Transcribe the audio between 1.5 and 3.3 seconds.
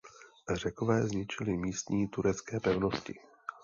místní turecké pevnosti.